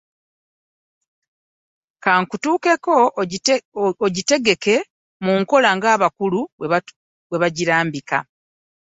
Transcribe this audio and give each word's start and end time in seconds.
Kitukakatako 2.29 2.95
okugiteeka 3.87 4.75
mu 5.23 5.33
nkola 5.41 5.69
ng'abakulu 5.77 6.39
bwe 7.29 7.37
baagirambika 7.41 8.17